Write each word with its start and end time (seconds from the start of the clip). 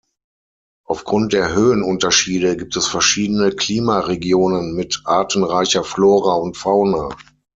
Auf 0.87 1.03
Grund 1.03 1.31
der 1.31 1.53
Höhenunterschiede 1.53 2.57
gibt 2.57 2.75
es 2.75 2.87
verschiedene 2.87 3.51
Klimaregionen 3.51 4.73
mit 4.73 5.03
artenreicher 5.05 5.83
Flora 5.83 6.37
und 6.37 6.57
Fauna. 6.57 7.15